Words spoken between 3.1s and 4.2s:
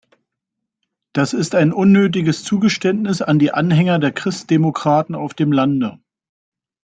an die Anhänger der